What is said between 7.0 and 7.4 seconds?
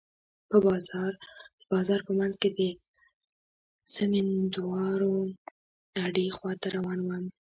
وم.